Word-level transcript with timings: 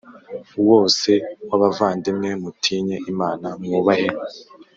wose 0.67 1.11
w 1.49 1.51
abavandimwe 1.57 2.29
mutinye 2.41 2.97
Imana 3.11 3.47
mwubahe 3.63 4.09